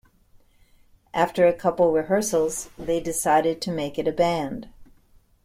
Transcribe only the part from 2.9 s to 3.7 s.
decided